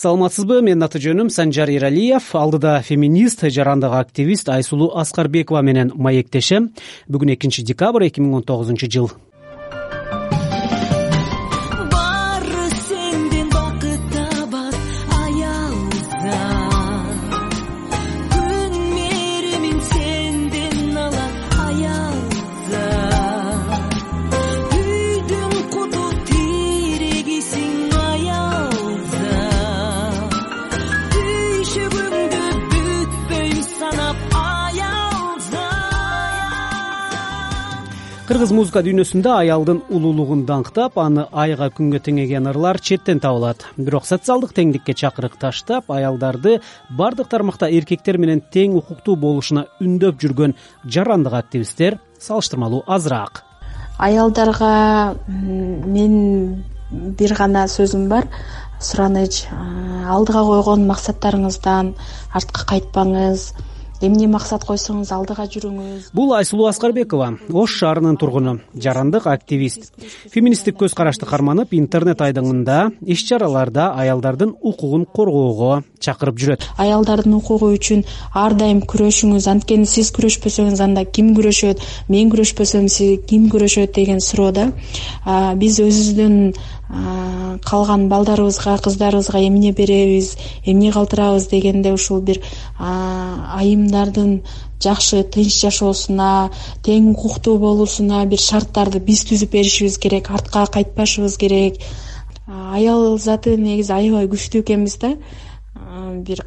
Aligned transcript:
саламатсызбы 0.00 0.62
менин 0.64 0.86
аты 0.86 0.96
жөнүм 1.04 1.28
санжар 1.28 1.68
эралиев 1.68 2.30
алдыда 2.32 2.78
феминист 2.86 3.42
жарандык 3.52 3.92
активист 3.98 4.48
айсулуу 4.48 4.94
аскарбекова 4.96 5.60
менен 5.60 5.92
маектешем. 5.94 6.70
Бүгүн 7.04 7.34
экинчи 7.34 7.66
декабрь 7.68 8.06
эки 8.08 8.24
миң 8.24 8.38
он 8.38 8.46
тогузунчу 8.48 8.88
жыл 8.88 9.10
кыргыз 38.30 38.52
музыка 38.54 38.78
дүйнөсүндө 38.86 39.30
аялдын 39.34 39.80
улуулугун 39.90 40.44
даңктап 40.46 41.00
аны 41.02 41.24
айга 41.34 41.66
күнгө 41.74 41.98
теңеген 42.06 42.44
ырлар 42.46 42.78
четтен 42.78 43.18
табылат. 43.18 43.64
Бирок 43.74 44.04
социалдык 44.06 44.52
теңдикке 44.54 44.94
чакырык 44.94 45.34
таштап 45.42 45.90
аялдарды 45.90 46.60
баардык 46.94 47.26
тармакта 47.32 47.66
эркектер 47.66 48.20
менен 48.22 48.38
тең 48.54 48.76
укуктуу 48.78 49.16
болушуна 49.18 49.64
үндөп 49.82 50.22
жүргөн 50.22 50.54
жарандык 50.86 51.34
активисттер 51.40 51.96
салыштырмалуу 52.22 52.84
азыраак. 52.86 53.42
Аялдарга 53.98 55.16
менин 55.26 56.62
бир 57.18 57.34
гана 57.34 57.66
сөзүм 57.66 58.06
бар. 58.14 58.30
Сураныч 58.78 59.48
алдыга 60.06 60.44
койгон 60.46 60.86
максаттарыңыздан 60.86 61.96
артка 62.30 62.68
кайтпаңыз 62.76 63.50
эмне 64.00 64.26
максат 64.30 64.64
койсоңуз 64.64 65.12
алдыга 65.12 65.44
жүрүңүз? 65.50 66.10
Бул 66.16 66.32
айсулуу 66.36 66.68
аскарбекова 66.70 67.34
ош 67.52 67.76
шаарынын 67.80 68.16
тургуну 68.20 68.56
жарандык 68.74 69.26
активист. 69.30 69.92
Феминисттик 70.32 70.78
көз 70.80 70.94
карашты 70.96 71.28
карманып 71.28 71.74
интернет 71.76 72.20
айдыңында 72.24 72.78
иш 73.06 73.24
чараларда 73.28 73.90
аялдардын 74.00 74.54
укугун 74.60 75.04
коргоого 75.04 75.82
чакырып 76.00 76.40
жүрөт. 76.40 76.66
Аялдардын 76.80 77.36
укугу 77.36 77.70
үчүн 77.76 78.04
ар 78.34 78.56
дайым 78.56 78.82
күрөшүңүз 78.88 79.48
анткени 79.52 79.86
сиз 79.86 80.12
күрөшпөсөңүз 80.16 80.80
анда 80.80 81.04
ким 81.04 81.34
күрөшөт 81.36 81.84
мен 82.08 82.32
күрөшпөсөм 82.32 82.88
ким 83.28 83.48
күрөшөт 83.52 83.92
деген 83.94 84.20
суроо 84.24 84.52
да. 84.56 84.70
Биз 85.60 85.80
өзүбүздүн 85.84 86.54
калган 86.90 88.08
балдарыбызга 88.08 88.78
кыздарыбызга 88.82 89.38
эмне 89.46 89.72
беребиз 89.72 90.36
эмне 90.64 90.90
калтырабыз 90.92 91.46
дегенде 91.48 91.92
ушул 91.92 92.20
бир 92.20 92.40
айымдардын 92.78 94.40
жакшы 94.82 95.22
тынч 95.22 95.60
жашоосуна 95.60 96.50
тең 96.86 97.10
укуктуу 97.12 97.58
болуусуна 97.62 98.24
бир 98.26 98.42
шарттарды 98.42 99.00
биз 99.04 99.24
түзүп 99.28 99.52
беришибиз 99.52 99.98
керек 99.98 100.30
артка 100.30 100.66
кайтпашыбыз 100.66 101.36
керек. 101.38 101.78
Аял 102.46 103.18
заты 103.18 103.56
негизи 103.56 103.92
аябай 103.92 104.26
күчтүү 104.32 104.64
экенбиз 104.64 104.96
да. 105.04 105.14
Бир 106.26 106.46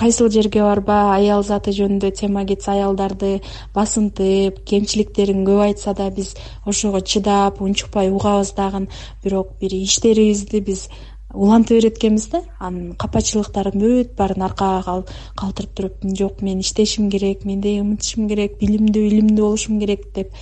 кайсыл 0.00 0.30
жерге 0.32 0.62
барба 0.64 1.12
аял 1.12 1.42
заты 1.44 1.74
жөнүндө 1.76 2.10
тема 2.16 2.46
кетсе 2.48 2.70
аялдарды 2.72 3.34
басынтып 3.74 4.62
кемчиликтерин 4.64 5.44
көп 5.44 5.60
айтса 5.66 5.92
да 5.94 6.06
биз 6.10 6.32
ошого 6.64 7.02
чыдап 7.04 7.60
унчукпай 7.60 8.08
угабыз 8.08 8.54
дагы. 8.56 8.86
Бирок 9.22 9.52
бир 9.60 9.74
иштерибизди 9.76 10.62
биз 10.64 10.88
улантып 11.34 11.76
берет 11.76 11.98
экенбиз 11.98 12.30
да. 12.32 12.40
Анын 12.58 12.94
капачылыктарын 12.96 13.76
бүт 13.76 14.16
баарын 14.16 14.48
аркага 14.48 15.04
калтырып 15.36 15.76
туруп 15.76 16.08
жок 16.16 16.40
мен 16.40 16.64
иштешим 16.64 17.10
керек 17.10 17.44
мендей 17.44 17.82
ынтышым 17.84 18.28
керек 18.28 18.56
билимдүү 18.58 19.04
илимдүү 19.10 19.44
болушум 19.44 19.80
керек 19.80 20.08
деп 20.14 20.32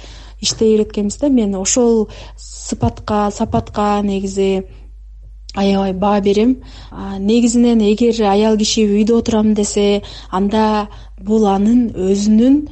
иштей 0.40 0.76
берет 0.76 0.92
экенбиз 0.92 1.18
да. 1.18 1.28
Мен 1.28 1.56
ошол 1.58 2.08
сыпатка 2.36 3.30
сапатка 3.32 4.00
негизи 4.04 4.68
аябай 5.58 5.92
баа 5.92 6.20
берем. 6.20 6.56
Негизинен 7.18 7.80
эгер 7.92 8.22
аял 8.30 8.56
киши 8.56 8.86
үйдө 8.86 9.18
отурам 9.18 9.54
десе 9.54 10.02
анда 10.30 10.88
бул 11.20 11.46
анын 11.46 11.90
өзүнүн 11.94 12.68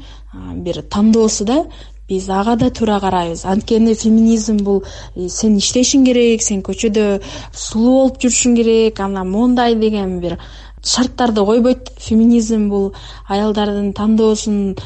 бир 0.65 0.83
тандоосу 0.83 1.45
да. 1.45 1.65
Биз 2.09 2.29
ага 2.31 2.55
да 2.57 2.71
туура 2.71 3.01
карайбыз. 3.01 3.45
Анткени 3.45 3.95
феминизм 3.95 4.61
бул 4.63 4.85
сен 5.29 5.57
иштешиң 5.59 6.05
керек 6.07 6.43
сен 6.43 6.63
көчөдө 6.63 7.07
сулуу 7.51 7.97
болуп 7.97 8.21
жүрүшүң 8.23 8.55
керек 8.61 9.01
анан 9.01 9.33
моундай 9.33 9.75
деген 9.75 10.21
бир 10.21 10.39
шарттарды 10.87 11.43
койбойт. 11.45 11.91
Феминизм 11.99 12.69
бул 12.71 12.93
аялдардын 13.27 13.93
тандоосун 13.93 14.77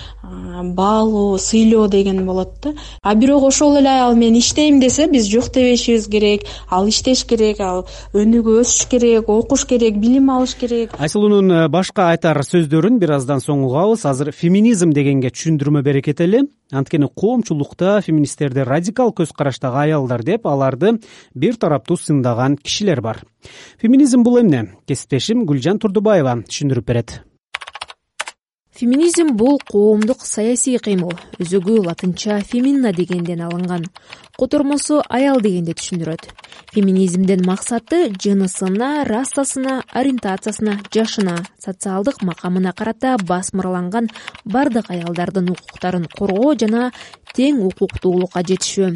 баалоо 0.63 1.39
сыйлоо 1.39 1.89
деген 1.89 2.25
болот 2.27 2.55
да. 2.63 2.75
А 3.03 3.15
бирок 3.15 3.45
ошол 3.45 3.77
эле 3.79 3.89
аял 3.89 4.15
мен 4.15 4.39
иштейм 4.39 4.81
десе 4.81 5.07
биз 5.07 5.27
жок 5.27 5.53
дебешибиз 5.53 6.07
керек 6.09 6.43
ал 6.71 6.89
иштеш 6.89 7.25
керек 7.25 7.61
ал 7.61 7.87
өнүгүп 8.15 8.61
өсүш 8.63 8.89
керек 8.89 9.29
окуш 9.29 9.67
керек 9.67 9.99
билим 9.99 10.31
алыш 10.31 10.55
керек. 10.55 10.91
Айсулуунун 10.99 11.51
э, 11.51 11.69
башка 11.69 12.11
айтар 12.11 12.43
сөздөрүн 12.45 12.99
бир 12.99 13.17
аздан 13.19 13.41
соң 13.41 13.65
угабыз 13.67 14.05
азыр 14.07 14.33
феминизм 14.33 14.93
дегенге 14.93 15.31
түшүндүрмө 15.31 15.83
бере 15.83 16.03
кетели 16.03 16.45
анткени 16.73 17.09
коомчулукта 17.09 18.01
феминисттерди 18.05 18.65
радикал 18.67 19.15
көз 19.17 19.33
караштагы 19.37 19.85
аялдар 19.87 20.23
деп 20.23 20.47
аларды 20.47 20.99
бир 21.35 21.57
тараптуу 21.57 21.97
сындаган 21.97 22.57
кишилер 22.57 23.01
бар. 23.01 23.25
Феминизм 23.81 24.23
бул 24.23 24.41
эмне? 24.41 24.69
Кесиптешим 24.87 25.45
гүлжан 25.49 25.81
турдубаева 25.83 26.39
түшүндүрүп 26.47 26.87
берет 26.87 27.21
феминизм 28.73 29.37
бул 29.37 29.59
коомдук 29.71 30.25
саясий 30.27 30.79
кыймыл 30.79 31.13
өзөгү 31.43 31.81
латынча 31.87 32.41
феминна 32.41 32.93
дегенден 32.93 33.43
алынган. 33.43 33.85
Котормосу 34.39 35.03
аял 35.09 35.41
дегенди 35.41 35.75
түшүндүрөт. 35.77 36.31
Феминизмдин 36.73 37.43
максаты 37.45 38.13
жынысына 38.23 39.05
расасына 39.05 39.83
ориентациясына 39.93 40.79
жашына 40.95 41.35
социалдык 41.59 42.23
макамына 42.23 42.73
карата 42.73 43.17
басмырланган 43.19 44.09
бардык 44.45 44.91
аялдардын 44.91 45.51
укуктарын 45.51 46.07
коргоо 46.17 46.55
жана 46.55 46.93
тең 47.37 47.61
укуктуулукка 47.67 48.43
жетишүү. 48.47 48.95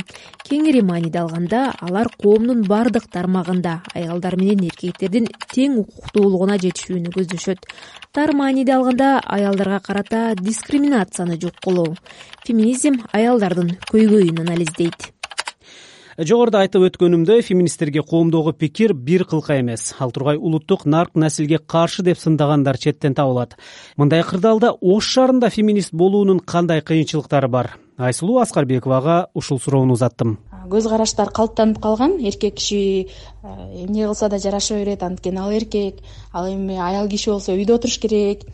Кеңири 0.49 0.81
мааниде 0.83 1.21
алганда 1.21 1.67
алар 1.81 2.09
коомдун 2.19 2.65
бардык 2.67 3.07
тармагында 3.13 3.81
аялдар 3.95 4.37
менен 4.41 4.65
эркектердин 4.71 5.29
тең 5.53 5.79
укуктуулугуна 5.85 6.59
жетишүүнү 6.63 7.13
көздөшөт. 7.15 7.69
Тар 8.15 8.35
мааниде 8.35 8.75
алганда 8.75 9.19
карата 9.81 10.35
дискриминацияны 10.39 11.41
жок 11.41 11.57
кылуу. 11.65 11.97
Феминизм 12.47 13.01
аялдардын 13.13 13.77
көйгөйүн 13.91 14.41
анализдейт. 14.45 15.15
Жогоруда 16.15 16.61
айтып 16.63 16.85
өткөнүмдөй 16.87 17.43
феминисттерге 17.43 18.05
коомдогу 18.07 18.53
пикир 18.53 18.93
бир 18.95 19.25
кылка 19.27 19.57
эмес. 19.59 19.97
Ал 19.99 20.13
тургай 20.15 20.37
улуттук 20.37 20.85
нарк 20.87 21.17
наслге 21.19 21.59
каршы 21.59 22.05
деп 22.07 22.19
сындагандар 22.19 22.79
четтен 22.79 23.15
табылат. 23.15 23.57
Мындай 23.97 24.23
кырдаалда 24.23 24.77
ош 24.81 25.09
шаарында 25.11 25.51
феминист 25.51 25.91
болуунун 25.93 26.39
кандай 26.39 26.83
кыйынчылыктары 26.83 27.49
бар? 27.49 27.73
Айсулуу 27.99 28.39
аскарбековага 28.39 29.29
ушул 29.35 29.59
суроону 29.59 29.95
узаттым. 29.95 30.39
Көз 30.71 30.87
караштар 30.89 31.33
калыптанып 31.35 31.81
калган. 31.83 32.21
Эркек 32.23 32.55
киши 32.61 33.09
эмне 33.43 34.07
кылса 34.07 34.29
да 34.29 34.39
жараша 34.39 34.79
берет 34.79 35.03
анткени 35.03 35.39
ал 35.39 35.51
эркек. 35.51 35.99
Ал 36.33 36.47
эми 36.47 36.79
аял 36.79 37.09
киши 37.09 37.31
болсо 37.31 37.53
үйдө 37.53 37.75
отуруш 37.75 37.99
керек 37.99 38.47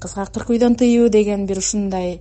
кызга 0.00 0.26
кырк 0.26 0.50
үйдөн 0.50 0.76
тыюу 0.76 1.08
деген 1.08 1.46
бир 1.46 1.58
ушундай 1.58 2.20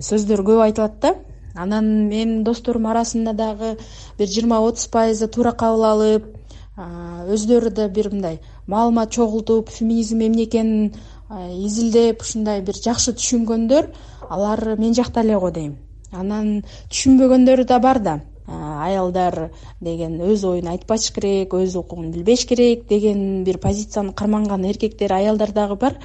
сөздөр 0.00 0.42
көп 0.46 0.62
айтылат 0.66 0.98
да. 1.00 1.14
Анан 1.54 2.08
менин 2.08 2.44
досторум 2.44 2.86
арасында 2.86 3.32
дагы 3.36 3.76
бир 4.18 4.28
жыйырма 4.28 4.60
отуз 4.64 4.86
пайызы 4.88 5.28
туура 5.28 5.52
кабыл 5.52 5.84
алып 5.84 6.30
өздөрү 6.76 7.70
да 7.70 7.88
бир 7.88 8.08
мындай 8.10 8.40
маалымат 8.66 9.10
чогултуп 9.10 9.68
феминизм 9.68 10.20
эмне 10.20 10.44
экенин 10.44 10.94
изилдеп 11.30 12.22
ушундай 12.22 12.62
бир 12.62 12.74
жакшы 12.74 13.12
түшүнгөндөр 13.12 13.90
алар 14.30 14.76
мен 14.78 14.94
жакта 14.94 15.20
эле 15.20 15.38
го 15.38 15.50
дейм. 15.50 15.76
Анан 16.12 16.62
түшүнбөгөндөр 16.90 17.64
да 17.64 17.78
бар 17.78 18.00
да. 18.00 18.20
Аялдар 18.46 19.52
деген 19.80 20.18
өз 20.20 20.44
оюн 20.44 20.68
айтпаш 20.72 21.10
керек 21.14 21.54
өз 21.54 21.76
укугун 21.78 22.10
билбеш 22.10 22.44
керек 22.46 22.88
деген 22.88 23.44
бир 23.44 23.58
позицияны 23.58 24.12
карманган 24.12 24.64
эркектер 24.64 25.12
аялдар 25.12 25.52
дагы 25.52 25.76
бар 25.76 25.96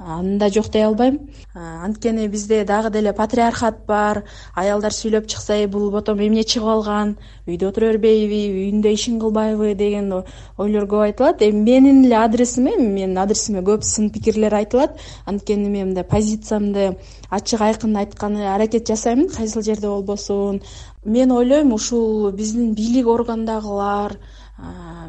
аны 0.00 0.38
да 0.38 0.48
жок 0.48 0.70
дей 0.72 0.84
албайм 0.84 1.20
анткени 1.54 2.26
бизде 2.28 2.64
дагы 2.64 2.90
деле 2.90 3.12
патриархат 3.12 3.84
бар 3.86 4.24
аялдар 4.54 4.92
сүйлөп 4.92 5.26
чыкса 5.26 5.54
эй 5.54 5.66
бул 5.66 5.90
потом 5.92 6.20
эмне 6.20 6.42
чыгып 6.42 6.68
алган 6.68 7.16
үйдө 7.46 7.68
отура 7.68 7.90
бербейби 7.92 8.40
үйүндө 8.54 8.92
ишин 8.94 9.18
кылбайбы 9.20 9.74
деген 9.74 10.12
ойлор 10.58 10.86
көп 10.88 11.04
айтылат. 11.08 11.42
Эми 11.42 11.62
менин 11.64 12.04
эле 12.06 12.16
адресиме 12.16 12.76
менин 12.76 13.18
адресиме 13.18 13.62
көп 13.66 13.84
сын 13.84 14.10
пикирлер 14.10 14.54
айтылат. 14.54 14.98
Анткени 15.26 15.68
мен 15.68 15.90
мындай 15.90 16.04
позициямды 16.04 16.96
ачык 17.30 17.60
айкын 17.60 17.96
айтканы 17.96 18.46
аракет 18.54 18.86
жасайм 18.88 19.28
кайсыл 19.28 19.62
жерде 19.62 19.88
болбосун. 19.88 20.62
Мен 21.04 21.32
ойлойм 21.32 21.72
ушул 21.72 22.30
биздин 22.32 22.74
бийлик 22.74 23.06
органдагылар 23.06 24.18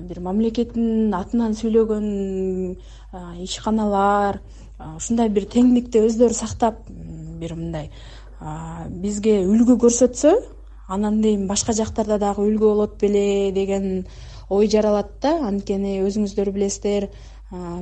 бир 0.07 0.19
мамлекеттин 0.23 1.13
атынан 1.13 1.53
сүйлөгөн 1.59 2.07
ишканалар 3.45 4.41
ушундай 4.95 5.29
бир 5.29 5.45
теңдикти 5.51 6.01
өздөрү 6.07 6.37
сактап 6.37 6.81
бир 7.41 7.55
мындай 7.59 7.91
бизге 9.03 9.41
үлгү 9.45 9.77
көрсөтсө 9.85 10.33
анан 10.91 11.21
кийин 11.23 11.47
башка 11.47 11.73
жактарда 11.73 12.17
дагы 12.19 12.47
үлгү 12.47 12.65
болот 12.73 12.97
беле 13.01 13.51
деген 13.51 14.05
ой 14.49 14.67
жаралат 14.67 15.13
да. 15.23 15.37
Анткени 15.47 16.01
өзүңүздөр 16.03 16.51
билесиздер 16.51 17.07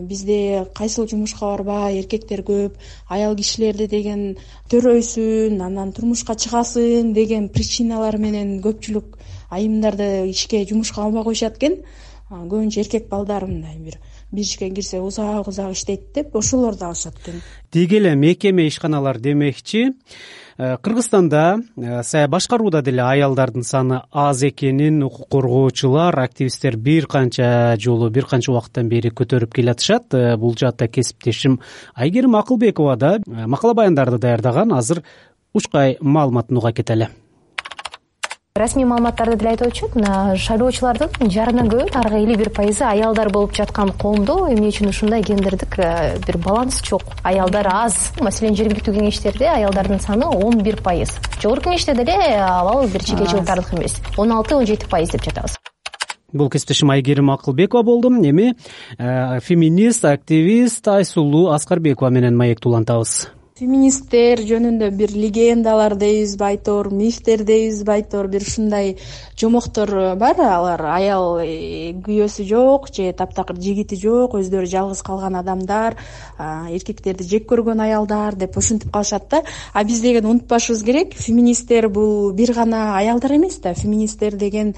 бизде 0.10 0.66
кайсыл 0.78 1.08
жумушка 1.10 1.46
барбай 1.46 2.00
эркектер 2.00 2.42
көп 2.46 2.78
аял 3.10 3.36
кишилерди 3.38 3.86
деген 3.88 4.24
төрөйсүн 4.72 5.62
анан 5.62 5.92
турмушка 5.94 6.34
чыгасың 6.34 7.14
деген 7.14 7.50
причиналар 7.54 8.18
менен 8.18 8.56
көпчүлүк 8.66 9.20
айымдарды 9.50 10.30
ишке 10.30 10.66
жумушка 10.66 11.04
албай 11.04 11.24
коюшат 11.24 11.58
экен. 11.58 11.82
Көбүнчө 12.30 12.84
эркек 12.84 13.08
балдар 13.10 13.48
мындай 13.50 13.80
бир 13.82 13.96
бир 14.32 14.44
ишке 14.44 14.70
кирсе 14.70 15.00
узак 15.02 15.48
узак 15.48 15.72
иштейт 15.74 16.14
деп 16.14 16.36
ошолорду 16.36 16.86
алышат 16.86 17.16
экен. 17.18 17.42
Деги 17.72 17.96
эле 17.96 18.16
мекеме 18.16 18.68
ишканалар 18.68 19.18
демекчи 19.18 19.94
э, 20.58 20.78
кыргызстанда 20.78 21.62
э, 21.76 22.28
башкарууда 22.28 22.84
деле 22.84 23.02
аялдардын 23.02 23.64
саны 23.64 24.04
аз 24.12 24.44
экенин 24.44 25.02
укук 25.04 25.28
коргоочулар 25.30 26.20
активисттер 26.20 26.78
бир 26.78 27.08
канча 27.08 27.76
жолу 27.80 28.10
бир 28.12 28.26
канча 28.26 28.52
убакыттан 28.52 28.90
бери 28.90 29.10
көтөрүп 29.10 29.54
келатышат. 29.56 30.14
Э, 30.14 30.38
бул 30.38 30.56
жаатта 30.56 30.88
кесиптешим 30.88 31.62
айгерим 31.96 32.36
акылбекова 32.36 32.96
да 32.96 33.18
макала 33.26 33.74
баяндарды 33.74 34.20
даярдаган. 34.20 34.74
Азыр 34.74 35.02
учкай 35.54 35.98
маалыматын 36.00 36.58
уга 36.58 36.74
кетели 36.74 37.10
расмий 38.60 38.86
маалыматтарды 38.86 39.38
деле 39.40 39.54
айтып 39.54 39.70
өтчүмүн 39.72 40.04
мына 40.04 40.36
шайлоочулардын 40.38 41.32
жарымдан 41.32 41.70
көбү 41.72 41.88
тарыгы 41.94 42.20
элүү 42.26 42.38
бир 42.42 42.50
пайызы 42.54 42.84
аялдар 42.86 43.32
болуп 43.32 43.56
жаткан 43.56 43.94
коомдо. 43.96 44.36
Эмне 44.52 44.70
үчүн 44.74 44.92
ушундай 44.92 45.24
гендердик 45.24 45.80
э, 45.80 46.18
бир 46.26 46.38
баланс 46.44 46.82
жок. 46.84 47.04
Аялдар 47.24 47.68
аз. 47.72 48.12
Маселен 48.20 48.58
жергиликтүү 48.60 49.00
кеңештерде 49.00 49.48
аялдардын 49.54 50.04
саны 50.04 50.28
он 50.28 50.60
бир 50.62 50.82
пайыз. 50.84 51.16
Жогорку 51.42 51.70
кеңеште 51.72 51.96
деле 51.96 52.20
абал 52.44 52.86
бир 52.88 53.04
чеке 53.04 53.26
жылтарлык 53.32 53.74
эмес. 53.74 53.98
Он 54.18 54.36
алты 54.36 54.56
он 54.56 54.68
жети 54.68 54.90
пайыз 54.92 55.16
деп 55.16 55.24
жатабыз. 55.24 55.58
Бул 56.32 56.50
кесиптешим 56.50 56.92
айгерим 56.92 57.32
акылбекова 57.32 57.82
болду 57.82 58.10
эми 58.10 58.54
э, 58.98 59.40
феминист 59.40 60.06
активист 60.06 60.88
айсулуу 60.88 61.50
аскарбекова 61.56 62.10
менен 62.10 62.38
маекти 62.38 62.68
улантабыз 62.68 63.30
феминисттер 63.60 64.40
жөнүндө 64.48 64.88
бир 64.96 65.12
легендалар 65.12 65.98
дейбизби 66.00 66.46
айтор 66.48 66.88
мифтер 66.96 67.42
дейбизби 67.44 67.92
айтор 67.92 68.30
бир 68.32 68.46
ушундай 68.48 68.94
жомоктор 69.40 70.16
бар. 70.16 70.40
Алар 70.40 70.84
аял 70.88 71.42
э, 71.44 71.92
күйөөсү 72.06 72.46
жок 72.48 72.88
же 72.96 73.12
таптакыр 73.12 73.60
жигити 73.60 74.00
жок 74.00 74.38
өздөрү 74.40 74.70
жалгыз 74.72 75.04
калган 75.04 75.36
адамдар 75.42 75.98
эркектерди 76.40 77.28
жек 77.28 77.50
көргөн 77.52 77.84
аялдар 77.84 78.40
деп 78.40 78.56
ушинтип 78.58 78.94
калышат 78.94 79.28
да. 79.30 79.44
А 79.74 79.84
биз 79.84 80.00
деген 80.02 80.30
унутпашыбыз 80.32 80.84
керек 80.88 81.16
феминисттер 81.20 81.90
бул 81.90 82.32
бир 82.32 82.54
гана 82.56 82.96
аялдар 82.98 83.36
эмес 83.36 83.60
да. 83.60 83.74
Феминисттер 83.74 84.40
деген 84.40 84.76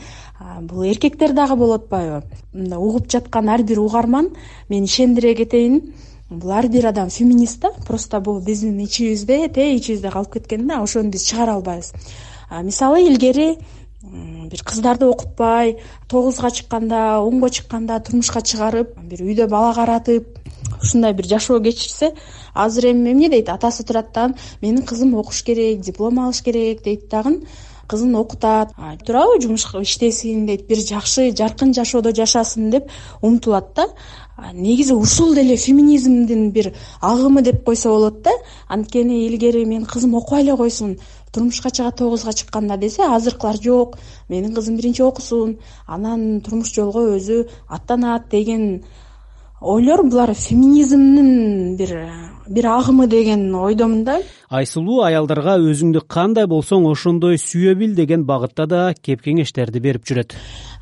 бул 0.61 0.87
эркектер 0.89 1.33
дагы 1.37 1.55
болуп 1.55 1.83
атпайбы 1.83 2.23
мындай 2.53 2.79
угуп 2.79 3.11
жаткан 3.11 3.49
ар 3.49 3.61
бир 3.61 3.79
угарман 3.79 4.31
мен 4.69 4.85
ишендире 4.85 5.35
кетейин 5.35 5.93
ар 6.31 6.67
бир 6.67 6.87
адам 6.87 7.09
феминист 7.09 7.59
да 7.59 7.71
просто 7.87 8.19
бул 8.21 8.39
биздин 8.39 8.79
ичибизде 8.79 9.47
тээ 9.49 9.75
ичибизде 9.77 10.09
калып 10.09 10.33
кеткен 10.33 10.67
да 10.67 10.81
ошону 10.81 11.09
биз 11.09 11.25
чыгара 11.27 11.55
албайбыз. 11.55 11.93
Мисалы 12.63 13.03
илгери 13.07 13.57
бир 14.01 14.63
кыздарды 14.63 15.05
окутпай 15.05 15.77
тогузга 16.07 16.51
чыкканда 16.51 17.19
онго 17.19 17.49
чыкканда 17.49 17.99
турмушка 17.99 18.41
чыгарып 18.41 18.95
бир 19.03 19.21
үйдө 19.21 19.47
бала 19.47 19.73
каратып 19.73 20.39
ушундай 20.81 21.13
бир 21.13 21.25
жашоо 21.25 21.59
кечирсе 21.59 22.13
азыр 22.53 22.91
эми 22.91 23.11
эмне 23.11 23.29
дейт? 23.29 23.49
Атасы 23.49 23.83
турат 23.83 24.13
дагы 24.13 24.35
менин 24.61 24.83
кызым 24.83 25.15
окуш 25.15 25.43
керек 25.43 25.81
диплом 25.81 26.19
алыш 26.19 26.41
керек 26.41 26.81
дейт 26.83 27.09
дагы 27.09 27.41
кызын 27.87 28.15
окутат 28.15 28.73
туурабы 29.05 29.41
жумуш 29.41 29.65
иштесин 29.81 30.45
дейт 30.45 30.67
бир 30.67 30.77
жакшы 30.77 31.31
жаркын 31.31 31.73
жашоодо 31.73 32.13
жашасын 32.15 32.69
деп 32.69 32.89
умтулат 33.21 33.73
да 33.75 33.87
негизи 34.53 34.93
ушул 34.93 35.33
деле 35.35 35.55
феминизмдин 35.55 36.51
бир 36.51 36.73
агымы 37.01 37.41
деп 37.41 37.63
койсо 37.63 37.89
болот 37.89 38.21
да 38.21 38.31
анткени 38.67 39.27
илгери 39.27 39.65
менин 39.65 39.85
кызым 39.85 40.15
окубай 40.15 40.41
эле 40.41 40.57
койсун 40.57 40.97
турмушка 41.31 41.69
чыгат 41.69 41.97
тогузга 41.97 42.33
чыкканда 42.33 42.77
десе 42.77 43.03
азыркылар 43.03 43.61
жок 43.61 43.97
менин 44.29 44.53
кызым 44.55 44.77
биринчи 44.77 45.01
окусун 45.01 45.59
анан 45.87 46.41
турмуш 46.41 46.73
жолго 46.73 47.17
өзү 47.17 47.47
аттанат 47.67 48.29
деген 48.29 48.83
ойлор 49.61 50.01
булар 50.09 50.33
феминизмдин 50.33 51.75
бир 51.77 51.91
бир 52.47 52.65
агымы 52.65 53.07
деген 53.07 53.53
ойдомун 53.55 54.03
да. 54.03 54.17
Айсулуу 54.49 55.03
аялдарга 55.05 55.59
өзүңдү 55.61 56.01
кандай 56.09 56.47
болсоң 56.49 56.87
ошондой 56.89 57.37
сүйө 57.37 57.75
бил 57.77 57.93
деген 57.95 58.25
багытта 58.25 58.65
да 58.67 58.81
кеп 58.97 59.21
кеңештерди 59.21 59.79
берип 59.79 60.07
жүрөт. 60.09 60.33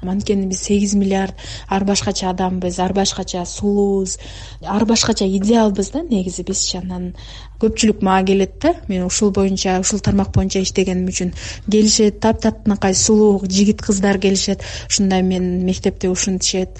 Анткени 0.02 0.48
биз 0.48 0.62
сегиз 0.64 0.96
миллиард 0.96 1.36
ар 1.68 1.84
башкача 1.84 2.30
адамбыз 2.31 2.80
ар 2.80 2.94
башкача 2.96 3.44
сулуубуз 3.46 4.16
ар 4.64 4.86
башкача 4.86 5.28
идеалбыз 5.28 5.92
да 5.92 6.04
негизи 6.08 6.46
бизчи 6.48 6.78
анан 6.80 7.12
көпчүлүк 7.60 8.00
мага 8.02 8.31
келет 8.31 8.56
да 8.64 8.74
мен 8.88 9.04
ушул 9.04 9.31
боюнча 9.36 9.76
ушул 9.84 10.00
тармак 10.00 10.31
боюнча 10.31 10.64
иштегеним 10.64 11.12
үчүн 11.12 11.34
келишет 11.70 12.22
таптакыр 12.22 12.96
сулуу 12.96 13.44
жигит 13.44 13.81
кыздар 13.81 14.18
келишет 14.20 14.64
ушундай 14.88 15.22
мен 15.22 15.66
мектепте 15.66 16.10
ушинтишет 16.10 16.80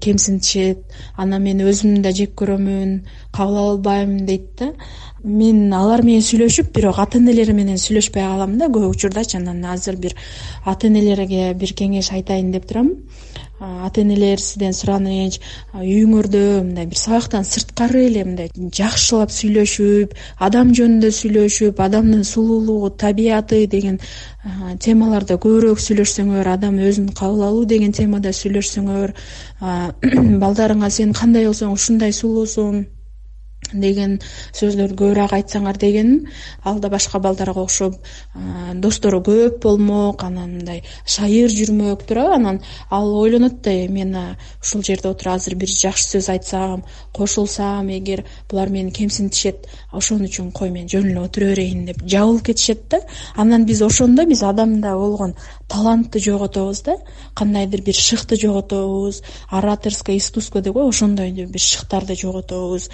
кемсинтишет 0.00 0.82
анан 1.16 1.42
мен 1.42 1.62
өзүмдү 1.64 2.02
да 2.04 2.12
жек 2.12 2.34
көрөмүн 2.36 3.00
кабыл 3.32 3.58
албайм 3.62 4.26
дейт 4.26 4.50
да. 4.58 4.72
Мен 5.24 5.72
алар 5.72 6.02
менен 6.04 6.24
сүйлөшүп 6.24 6.72
бирок 6.76 6.98
ата 7.00 7.18
энелери 7.18 7.52
менен 7.56 7.80
сүйлөшпөй 7.80 8.24
калам 8.24 8.58
да 8.60 8.68
көп 8.68 8.90
учурдачы 8.90 9.38
анан 9.38 9.64
азыр 9.64 9.96
бир 9.96 10.16
ата 10.64 10.88
энелерге 10.88 11.54
бир 11.54 11.72
кеңеш 11.76 12.12
айтайын 12.12 12.52
деп 12.52 12.68
турам 12.68 12.92
ата 13.60 14.00
энелер 14.00 14.40
сизден 14.40 14.72
сураныч 14.72 15.38
үйүңөрдө 15.76 16.42
мындай 16.64 16.86
бир 16.88 17.00
сабактан 17.00 17.44
сырткары 17.44 18.04
эле 18.08 18.22
мындай 18.24 18.48
жакшылап 18.78 19.34
сүйлөшүп 19.36 20.14
адам 20.46 20.70
жөнүндө 20.78 21.10
сүйлөшүп 21.18 21.82
адамдын 21.86 22.24
сулуулугу 22.24 22.92
табияты 23.02 23.66
деген 23.74 23.98
темаларда 24.84 25.36
көбүрөөк 25.44 25.82
сүйлөшсөңөр 25.86 26.48
адам 26.54 26.80
өзүн 26.88 27.10
кабыл 27.20 27.44
алуу 27.50 27.66
деген 27.74 27.92
темада 27.92 28.32
сүйлөшсөңөр 28.40 29.12
балдарыңа 30.44 30.90
сен 30.96 31.12
кандай 31.20 31.44
болсоң 31.50 31.76
ушундай 31.76 32.16
сулуусуң 32.16 32.80
деген 33.72 34.18
сөздөрдү 34.52 34.96
көбүрөөк 35.00 35.34
айтсаңар 35.38 35.78
дегеним. 35.78 36.26
Ал 36.64 36.80
да 36.80 36.88
башка 36.88 37.18
балдарга 37.18 37.60
окшоп 37.60 37.96
достору 38.74 39.20
көп 39.20 39.60
болмок 39.62 40.24
анан 40.24 40.56
мындай 40.58 40.82
шайыр 41.06 41.50
жүрмөк 41.50 42.06
туурабы 42.06 42.34
анан 42.34 42.60
ал 42.90 43.14
ойлонот 43.20 43.60
да 43.62 43.70
мен 43.88 44.16
ушул 44.62 44.82
жерде 44.82 45.08
отуруп 45.08 45.34
азыр 45.34 45.54
бир 45.54 45.68
жакшы 45.68 46.06
сөз 46.16 46.28
айтсам 46.30 46.84
кошулсам 47.12 47.88
эгер 47.88 48.24
булар 48.50 48.68
мени 48.68 48.90
кемсинтишет 48.90 49.66
ошон 49.92 50.24
үчүн 50.24 50.52
кой 50.52 50.70
мен 50.70 50.88
жөн 50.88 51.10
эле 51.10 51.20
отура 51.20 51.50
берейин 51.52 51.84
деп 51.86 52.02
жабылып 52.06 52.46
кетишет 52.50 52.88
да. 52.90 53.00
Анан 53.36 53.66
биз 53.66 53.82
ошондо 53.82 54.26
биз 54.26 54.42
адамда 54.42 54.94
болгон 54.96 55.34
талантты 55.68 56.20
жоготобуз 56.20 56.82
да. 56.82 56.96
Кандайдыр 57.34 57.82
бир 57.82 57.94
шыкты 57.94 58.36
жоготобуз 58.36 59.22
ораторское 59.50 60.16
искусство 60.16 60.60
дейт 60.60 60.74
го 60.74 60.88
ошондой 60.88 61.30
бир 61.30 61.60
шыктарды 61.60 62.14
жоготобуз 62.14 62.90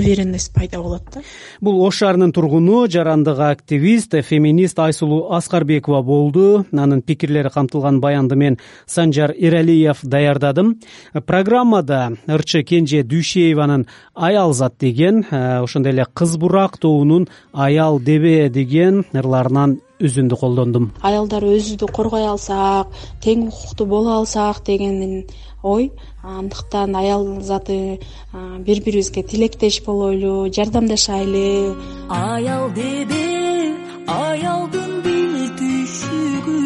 неуверенность 0.00 0.52
пайда 0.52 0.78
болот 0.78 1.02
да? 1.14 1.20
Бул 1.60 1.84
ош 1.84 2.00
шаарынын 2.00 2.32
тургуну 2.32 2.86
жарандык 2.88 3.38
активист 3.38 4.14
феминист 4.22 4.78
айсулуу 4.78 5.32
аскарбекова 5.32 6.02
болду. 6.02 6.66
Анын 6.72 7.02
пикирлери 7.02 7.50
камтылган 7.50 8.00
баянды 8.00 8.36
мен 8.36 8.58
санжар 8.86 9.34
эралиев 9.36 9.98
даярдадым. 10.02 10.80
Программада 11.26 12.12
ырчы 12.26 12.62
кенже 12.62 13.02
дүйшееванын 13.02 13.86
аял 14.14 14.52
зат 14.52 14.74
деген 14.78 15.24
э, 15.30 15.62
ошондой 15.62 15.92
эле 15.92 16.06
кыз 16.12 16.36
бурак 16.36 16.78
тобунун 16.78 17.28
аял 17.52 18.00
дебе 18.00 18.48
деген 18.48 19.04
ырларынан 19.12 19.80
үзүндү 20.00 20.36
колдондум. 20.40 20.90
Аялдар 21.04 21.44
өзүбүздү 21.44 21.86
коргой 21.92 22.24
алсак 22.26 22.88
тең 23.24 23.48
укуктуу 23.48 23.86
боло 23.86 24.16
алсак 24.20 24.62
деген 24.64 25.24
ой 25.62 25.92
андыктан 26.22 26.96
аял 26.96 27.40
заты 27.42 28.00
бири 28.66 28.80
бирибизге 28.80 29.22
тилектеш 29.22 29.82
болойлу 29.84 30.48
жардамдашайлы. 30.56 31.76
Аял 32.08 32.70
дебе 32.72 33.26
аялдын 34.06 34.92
бил 35.04 35.34
түйшүгү 35.60 36.58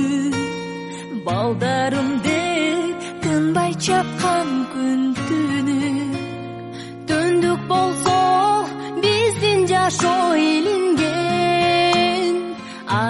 балдарым 1.26 2.10
деп 2.26 2.96
тынбай 3.26 3.72
чапкан 3.86 4.48
күн 4.72 5.00
түнү 5.26 5.80
төндүк 7.10 7.60
болсо 7.72 8.18
биздин 9.02 9.66
жашоо 9.72 10.34
элин 10.48 10.93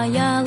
аял 0.05 0.44